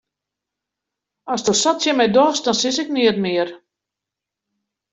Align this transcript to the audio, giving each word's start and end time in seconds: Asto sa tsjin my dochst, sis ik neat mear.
Asto 1.35 1.51
sa 1.61 1.71
tsjin 1.77 1.97
my 1.97 2.07
dochst, 2.15 2.45
sis 2.59 2.77
ik 2.83 2.89
neat 2.93 3.17
mear. 3.23 3.49